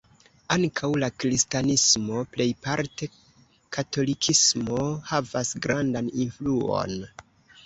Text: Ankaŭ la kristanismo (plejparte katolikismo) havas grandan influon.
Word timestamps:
Ankaŭ 0.53 0.87
la 1.01 1.09
kristanismo 1.23 2.23
(plejparte 2.37 3.09
katolikismo) 3.77 4.81
havas 5.11 5.53
grandan 5.69 6.11
influon. 6.27 6.99